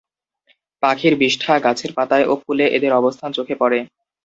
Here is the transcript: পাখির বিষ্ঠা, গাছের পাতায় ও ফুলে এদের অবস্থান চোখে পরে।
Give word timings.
পাখির 0.83 1.13
বিষ্ঠা, 1.15 1.53
গাছের 1.65 1.91
পাতায় 1.97 2.25
ও 2.25 2.43
ফুলে 2.43 2.65
এদের 2.67 2.91
অবস্থান 2.93 3.29
চোখে 3.37 3.55
পরে। 3.61 3.79